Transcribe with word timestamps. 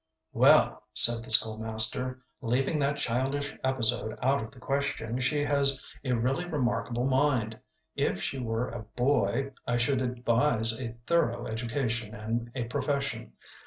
"Well," 0.33 0.81
said 0.95 1.23
the 1.23 1.29
school 1.29 1.59
master, 1.59 2.23
"leaving 2.41 2.79
that 2.79 2.97
childish 2.97 3.55
episode 3.63 4.17
out 4.23 4.41
of 4.41 4.49
the 4.49 4.57
question, 4.59 5.19
she 5.19 5.43
has 5.43 5.79
a 6.03 6.13
really 6.13 6.47
remarkable 6.49 7.05
mind. 7.05 7.59
If 7.95 8.19
she 8.19 8.39
were 8.39 8.69
a 8.71 8.81
boy, 8.81 9.51
I 9.67 9.77
should 9.77 10.01
advise 10.01 10.81
a 10.81 10.93
thorough 11.05 11.45
education 11.45 12.15
and 12.15 12.49
a 12.55 12.63
profession. 12.63 13.33